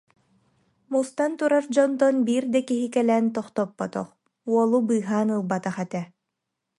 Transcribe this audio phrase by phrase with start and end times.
[0.91, 4.09] Мустан турар дьонтон биир да киһи кэлэн тохтоппотох,
[4.51, 6.01] уолу быыһаан ылбатах этэ